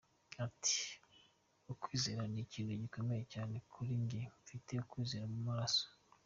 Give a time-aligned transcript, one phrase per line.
[0.45, 0.79] Ati:
[1.73, 5.85] «Ukwizera ni ikintu gikomeye cyane kuri njye, mfite ukwizera mu maraso.